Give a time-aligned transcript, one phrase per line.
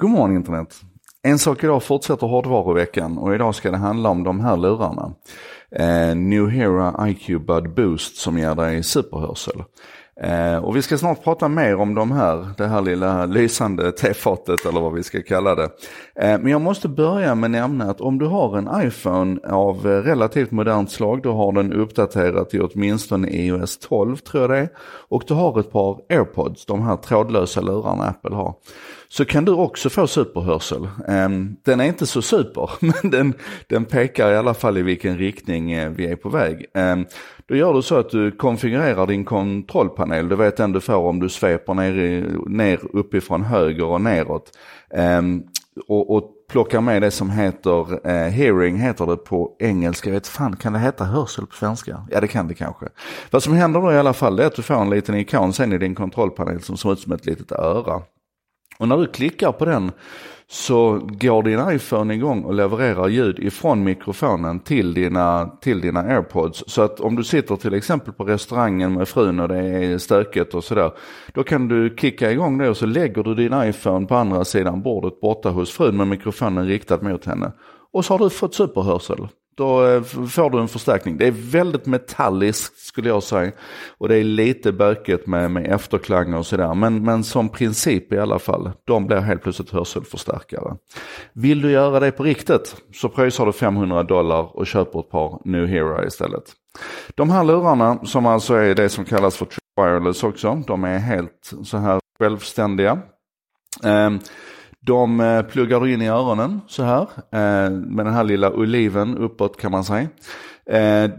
[0.00, 0.80] God morgon internet!
[1.22, 5.12] En sak idag fortsätter hårdvaruveckan och idag ska det handla om de här lurarna.
[5.76, 9.62] Eh, New Hera IQ Bud Boost som ger dig superhörsel.
[10.20, 14.66] Eh, och vi ska snart prata mer om de här, det här lilla lysande tefatet
[14.66, 15.70] eller vad vi ska kalla det.
[16.20, 19.86] Eh, men jag måste börja med att nämna att om du har en iPhone av
[19.86, 24.68] relativt modernt slag, då har den uppdaterat till åtminstone iOS 12 tror jag det är.
[25.08, 28.54] Och du har ett par AirPods, de här trådlösa lurarna Apple har.
[29.10, 30.88] Så kan du också få superhörsel.
[31.08, 33.34] Ehm, den är inte så super, men den,
[33.66, 36.66] den pekar i alla fall i vilken riktning eh, vi är på väg.
[36.74, 37.06] Ehm,
[37.46, 40.28] då gör du så att du konfigurerar din kontrollpanel.
[40.28, 44.58] Du vet den du får om du sveper ner, ner uppifrån höger och neråt.
[44.90, 45.42] Ehm,
[45.88, 50.10] och, och plockar med det som heter eh, hearing, heter det på engelska.
[50.10, 52.06] Jag vet fan, kan det heta hörsel på svenska?
[52.10, 52.86] Ja det kan det kanske.
[53.30, 55.72] Vad som händer då i alla fall är att du får en liten ikon sen
[55.72, 58.02] i din kontrollpanel som ser ut som ett litet öra.
[58.78, 59.92] Och när du klickar på den
[60.50, 66.64] så går din iPhone igång och levererar ljud ifrån mikrofonen till dina, till dina airpods.
[66.66, 70.54] Så att om du sitter till exempel på restaurangen med frun och det är stökigt
[70.54, 70.92] och sådär.
[71.32, 74.82] Då kan du kicka igång det och så lägger du din iPhone på andra sidan
[74.82, 77.52] bordet borta hos frun med mikrofonen riktad mot henne.
[77.92, 79.28] Och så har du fått superhörsel.
[79.58, 81.16] Då eh, får du en förstärkning.
[81.16, 83.52] Det är väldigt metalliskt skulle jag säga.
[83.98, 86.74] Och det är lite bökigt med, med efterklanger och sådär.
[86.74, 88.70] Men, men som princip i alla fall.
[88.84, 90.76] De blir helt plötsligt hörselförstärkare.
[91.32, 95.40] Vill du göra det på riktigt så pröjsar du 500 dollar och köper ett par
[95.44, 96.44] New Hero istället.
[97.14, 100.62] De här lurarna som alltså är det som kallas för wireless också.
[100.66, 102.98] De är helt så här självständiga.
[103.84, 104.20] Um,
[104.88, 109.18] de eh, pluggar du in i öronen så här eh, med den här lilla oliven
[109.18, 110.08] uppåt kan man säga.
[110.66, 111.10] Eh,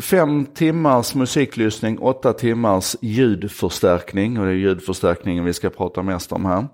[0.00, 6.44] fem timmars musiklyssning, åtta timmars ljudförstärkning och det är ljudförstärkningen vi ska prata mest om
[6.44, 6.66] här.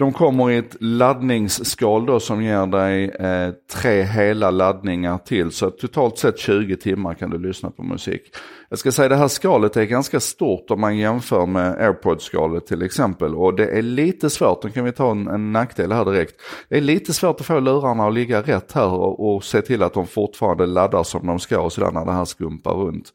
[0.00, 5.50] De kommer i ett laddningsskal då som ger dig eh, tre hela laddningar till.
[5.50, 8.22] Så totalt sett 20 timmar kan du lyssna på musik.
[8.68, 12.82] Jag ska säga det här skalet är ganska stort om man jämför med AirPod-skalet till
[12.82, 13.34] exempel.
[13.34, 16.34] Och det är lite svårt, nu kan vi ta en, en nackdel här direkt.
[16.68, 19.82] Det är lite svårt att få lurarna att ligga rätt här och, och se till
[19.82, 23.12] att de fortfarande laddar som de ska och sådär när det här skumpar runt.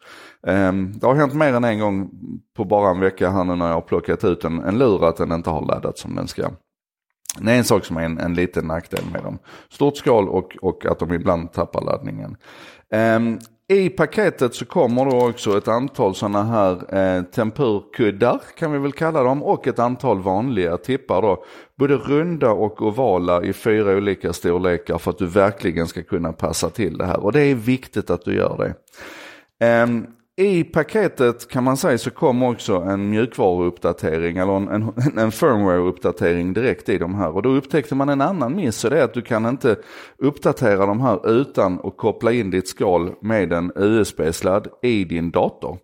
[0.48, 2.10] Um, det har hänt mer än en gång
[2.58, 5.18] på bara en vecka här nu när jag har plockat ut en, en lur att
[5.18, 6.50] den inte har laddat som den ska.
[7.40, 9.40] Det är en sak som är en, en liten nackdel med dem.
[9.70, 12.38] Stort skal och, och att de ibland tappar laddningen.
[12.92, 18.80] Um, I paketet så kommer då också ett antal sådana här eh, tempurkuddar kan vi
[18.80, 21.44] väl kalla dem och ett antal vanliga tippar då.
[21.78, 26.70] Både runda och ovala i fyra olika storlekar för att du verkligen ska kunna passa
[26.70, 27.24] till det här.
[27.24, 29.84] Och det är viktigt att du gör det.
[29.84, 30.08] Um,
[30.38, 34.84] i paketet kan man säga så kom också en mjukvaruuppdatering eller en, en,
[35.18, 37.36] en firmware-uppdatering direkt i de här.
[37.36, 39.76] Och då upptäckte man en annan miss och det är att du kan inte
[40.18, 45.78] uppdatera de här utan att koppla in ditt skal med en USB-sladd i din dator.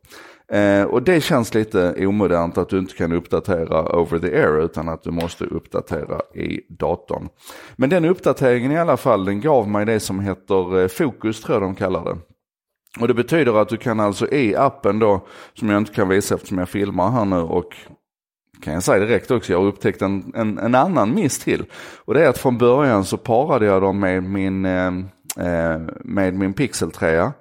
[0.52, 4.90] Eh, och det känns lite omodernt att du inte kan uppdatera over the air utan
[4.90, 7.30] att du måste uppdatera i datorn.
[7.76, 11.56] Men den uppdateringen i alla fall den gav mig det som heter eh, Fokus tror
[11.56, 12.18] jag de kallar det.
[13.00, 16.36] Och det betyder att du kan alltså i appen då, som jag inte kan visa
[16.36, 17.76] eftersom jag filmar här nu och
[18.62, 21.66] kan jag säga direkt också, jag har upptäckt en, en, en annan miss till.
[22.06, 24.88] Och det är att från början så parade jag dem med min, eh,
[25.38, 27.32] eh med min Pixel 3.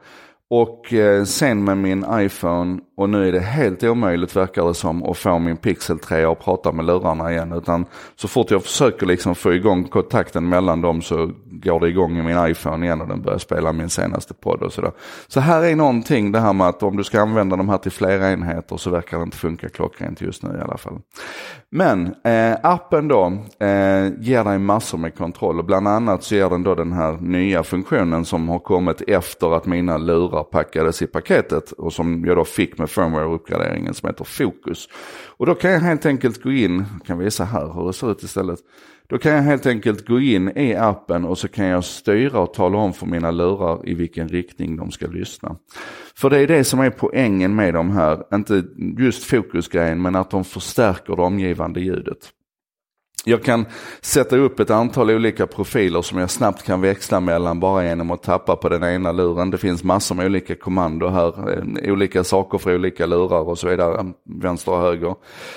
[0.50, 5.05] Och eh, sen med min iPhone och nu är det helt omöjligt verkar det som
[5.05, 7.53] att få min Pixel 3 att prata med lurarna igen.
[7.53, 12.19] Utan så fort jag försöker liksom få igång kontakten mellan dem så går det igång
[12.19, 14.93] i min iPhone igen och den börjar spela min senaste podd och sådär.
[15.28, 17.93] Så här är någonting det här med att om du ska använda de här till
[17.93, 20.99] flera enheter så verkar det inte funka klockrent just nu i alla fall.
[21.71, 23.27] Men eh, appen då
[23.59, 27.19] eh, ger dig massor med kontroll och bland annat så ger den då den här
[27.21, 32.37] nya funktionen som har kommit efter att mina lurar packades i paketet och som jag
[32.37, 34.88] då fick med firmware-uppgraderingen som heter Focus.
[35.36, 38.12] Och då kan jag helt enkelt gå in, jag kan visa här hur det ser
[38.12, 38.58] ut istället.
[39.06, 42.54] Då kan jag helt enkelt gå in i appen och så kan jag styra och
[42.54, 45.56] tala om för mina lurar i vilken riktning de ska lyssna.
[46.14, 48.64] För det är det som är poängen med de här, inte
[48.98, 52.31] just fokusgrejen men att de förstärker det omgivande ljudet.
[53.25, 53.67] Jag kan
[54.00, 58.22] sätta upp ett antal olika profiler som jag snabbt kan växla mellan bara genom att
[58.22, 59.50] tappa på den ena luren.
[59.50, 63.69] Det finns massor med olika kommando här, eh, olika saker för olika lurar och så
[63.69, 65.14] vidare, mm, vänster och höger.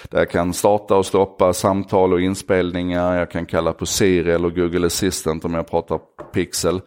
[0.09, 4.49] Där jag kan starta och stoppa samtal och inspelningar, jag kan kalla på Siri eller
[4.49, 5.99] Google Assistant om jag pratar
[6.33, 6.81] Pixel.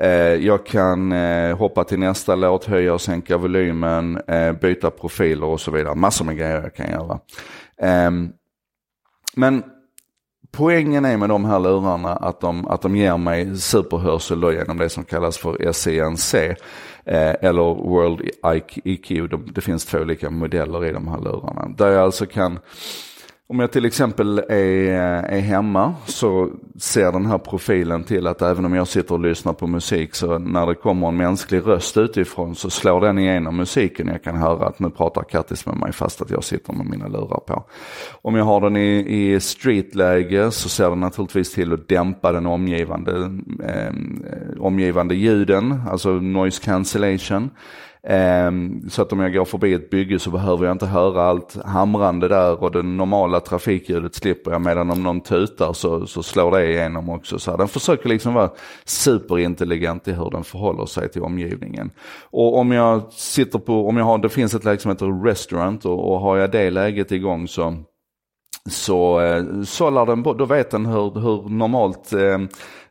[0.00, 4.20] Eh, jag kan eh, hoppa till nästa låt, höja och sänka volymen,
[4.60, 5.94] byta profiler och så vidare.
[5.94, 7.18] Massor med grejer jag kan göra.
[7.82, 8.28] Ehm,
[9.36, 9.62] men
[10.52, 14.78] poängen är med de här lurarna att de, att de ger mig superhörsel då genom
[14.78, 16.34] det som kallas för SENC.
[17.04, 18.30] Eh, eller World
[18.84, 21.68] IQ, det finns två olika modeller i de här lurarna.
[21.76, 22.58] Där jag alltså kan
[23.50, 28.42] om jag till exempel är, eh, är hemma så ser den här profilen till att
[28.42, 31.96] även om jag sitter och lyssnar på musik så när det kommer en mänsklig röst
[31.96, 34.08] utifrån så slår den igenom musiken.
[34.08, 37.08] Jag kan höra att nu pratar Kattis med mig fast att jag sitter med mina
[37.08, 37.64] lurar på.
[38.22, 42.46] Om jag har den i, i streetläge så ser den naturligtvis till att dämpa den
[42.46, 43.30] omgivande,
[43.64, 43.94] eh,
[44.60, 47.50] omgivande ljuden, alltså noise cancellation.
[48.02, 51.56] Ehm, så att om jag går förbi ett bygge så behöver jag inte höra allt
[51.64, 54.60] hamrande där och det normala trafikljudet slipper jag.
[54.60, 57.38] Medan om någon tutar så, så slår det igenom också.
[57.38, 58.50] Så den försöker liksom vara
[58.84, 61.90] superintelligent i hur den förhåller sig till omgivningen.
[62.30, 65.84] Och om jag sitter på, om jag har, det finns ett läge som heter restaurant
[65.84, 67.76] och, och har jag det läget igång så
[68.68, 72.38] så eh, sållar den, då vet den hur, hur normalt eh,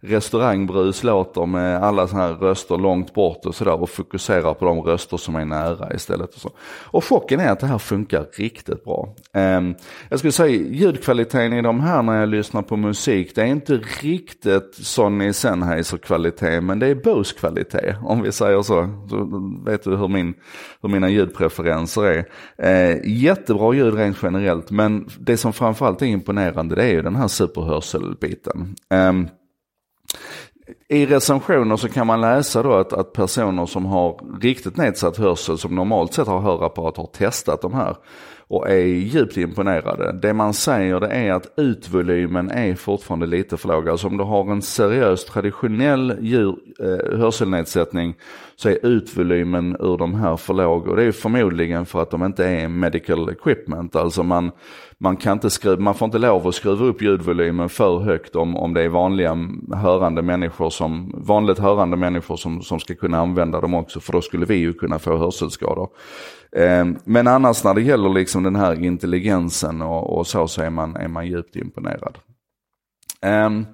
[0.02, 4.82] restaurangbrus låter med alla sådana här röster långt bort och sådär och fokuserar på de
[4.82, 6.36] röster som är nära istället.
[6.36, 6.52] Och, så.
[6.86, 9.16] och chocken är att det här funkar riktigt bra.
[9.34, 9.62] Eh,
[10.10, 13.74] jag skulle säga ljudkvaliteten i de här när jag lyssnar på musik, det är inte
[14.02, 18.90] riktigt Sony Sennheiser kvalitet men det är Bose kvalitet om vi säger så.
[19.10, 19.30] Så
[19.66, 20.34] vet du hur, min,
[20.82, 22.26] hur mina ljudpreferenser är.
[22.58, 27.16] Eh, jättebra ljud rent generellt men det som framförallt är imponerande det är ju den
[27.16, 28.76] här superhörselbiten.
[28.90, 29.30] Um,
[30.90, 35.58] i recensioner så kan man läsa då att, att personer som har riktigt nedsatt hörsel,
[35.58, 37.96] som normalt sett har hörapparat, har testat de här
[38.50, 40.12] och är djupt imponerade.
[40.22, 43.90] Det man säger det är att utvolymen är fortfarande lite för låg.
[43.90, 48.16] Alltså om du har en seriös traditionell djur, eh, hörselnedsättning
[48.56, 50.88] så är utvolymen ur de här för låg.
[50.88, 53.96] Och det är förmodligen för att de inte är medical equipment.
[53.96, 54.52] Alltså man,
[54.98, 58.58] man, kan inte skruva, man får inte lov att skruva upp ljudvolymen för högt om,
[58.58, 59.38] om det är vanliga
[59.74, 64.00] hörande människor som, vanligt hörande människor som, som ska kunna använda dem också.
[64.00, 65.90] För då skulle vi ju kunna få hörselskador.
[66.52, 70.70] Eh, men annars när det gäller liksom den här intelligensen och, och så, så är
[70.70, 72.18] man, är man djupt imponerad.
[73.22, 73.66] Um,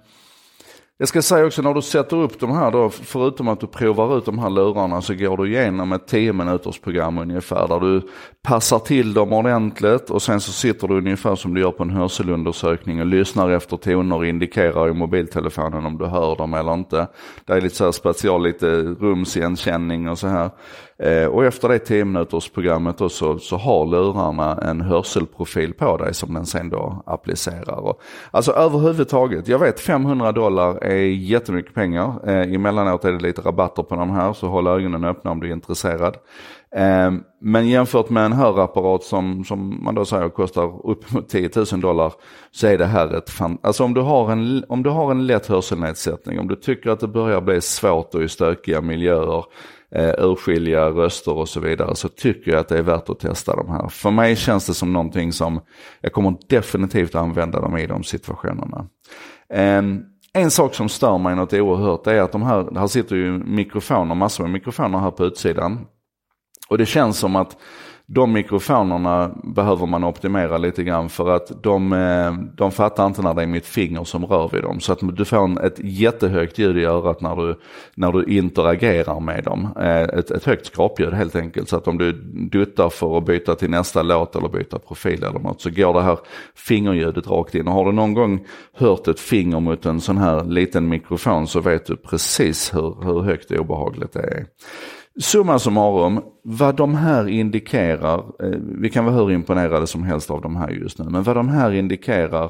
[0.97, 4.17] jag ska säga också när du sätter upp de här då, förutom att du provar
[4.17, 8.01] ut de här lurarna så går du igenom ett 10 minuters program ungefär där du
[8.44, 11.89] passar till dem ordentligt och sen så sitter du ungefär som du gör på en
[11.89, 17.07] hörselundersökning och lyssnar efter toner och indikerar i mobiltelefonen om du hör dem eller inte.
[17.45, 20.50] Det är lite så här special, lite rumsigenkänning och så här.
[21.00, 25.97] Eh, och efter det 10 minuters programmet då så, så har lurarna en hörselprofil på
[25.97, 27.80] dig som den sen då applicerar.
[27.80, 28.01] Och,
[28.31, 32.30] alltså överhuvudtaget, jag vet 500 dollar är jättemycket pengar.
[32.30, 35.47] Eh, emellanåt är det lite rabatter på de här så håll ögonen öppna om du
[35.47, 36.18] är intresserad.
[36.75, 41.50] Ehm, men jämfört med en hörapparat som, som man då säger kostar upp mot 10
[41.71, 42.13] 000 dollar
[42.51, 43.57] så är det här ett fan...
[43.63, 47.00] Alltså om du, har en, om du har en lätt hörselnedsättning, om du tycker att
[47.00, 49.44] det börjar bli svårt och i stökiga miljöer
[49.95, 53.56] eh, urskilja röster och så vidare så tycker jag att det är värt att testa
[53.56, 53.88] de här.
[53.88, 55.62] För mig känns det som någonting som
[56.01, 58.88] jag kommer definitivt använda dem i de situationerna.
[59.50, 59.81] Eh,
[60.33, 64.15] en sak som stör mig något oerhört är att de här, här sitter ju mikrofoner,
[64.15, 65.88] massor med mikrofoner här på utsidan.
[66.67, 67.57] Och det känns som att
[68.07, 73.33] de mikrofonerna behöver man optimera lite grann för att de, eh, de fattar inte när
[73.33, 74.79] det är mitt finger som rör vid dem.
[74.79, 77.60] Så att du får ett jättehögt ljud i örat när du,
[77.95, 79.69] när du interagerar med dem.
[79.79, 81.69] Eh, ett, ett högt skrapljud helt enkelt.
[81.69, 82.12] Så att om du
[82.51, 86.01] duttar för att byta till nästa låt eller byta profil eller något så går det
[86.01, 86.17] här
[86.55, 87.67] fingerljudet rakt in.
[87.67, 91.60] Och har du någon gång hört ett finger mot en sån här liten mikrofon så
[91.60, 94.45] vet du precis hur, hur högt obehagligt det är.
[95.19, 100.41] Summa summarum, vad de här indikerar, eh, vi kan vara hur imponerade som helst av
[100.41, 102.50] de här just nu, men vad de här indikerar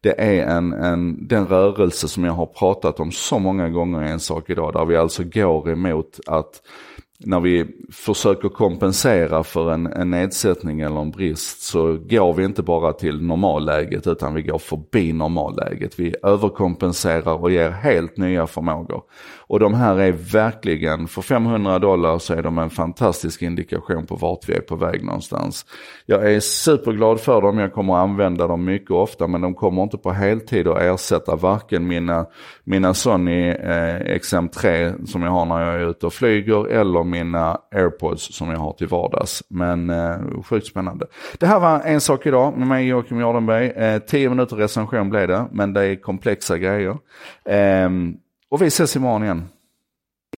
[0.00, 4.10] det är en, en, den rörelse som jag har pratat om så många gånger i
[4.10, 6.60] en sak idag, där vi alltså går emot att
[7.24, 12.62] när vi försöker kompensera för en, en nedsättning eller en brist så går vi inte
[12.62, 15.98] bara till normalläget utan vi går förbi normalläget.
[15.98, 19.02] Vi överkompenserar och ger helt nya förmågor.
[19.52, 24.16] Och de här är verkligen, för 500 dollar så är de en fantastisk indikation på
[24.16, 25.66] vart vi är på väg någonstans.
[26.06, 29.98] Jag är superglad för dem, jag kommer använda dem mycket ofta men de kommer inte
[29.98, 32.26] på heltid att ersätta varken mina,
[32.64, 37.58] mina Sony eh, XM3 som jag har när jag är ute och flyger eller mina
[37.74, 39.42] airpods som jag har till vardags.
[39.48, 41.06] Men eh, sjukt spännande.
[41.38, 43.66] Det här var en sak idag med mig Joakim Jardenberg.
[43.66, 46.96] Eh, 10 minuter recension blev det, men det är komplexa grejer.
[47.44, 47.88] Eh,
[48.52, 49.48] och vi ses imorgon igen.